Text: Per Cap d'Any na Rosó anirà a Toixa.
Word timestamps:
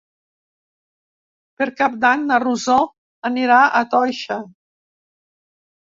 Per 1.59 1.67
Cap 1.83 1.99
d'Any 2.07 2.25
na 2.33 2.41
Rosó 2.47 2.81
anirà 3.33 3.61
a 3.83 3.87
Toixa. 3.95 4.43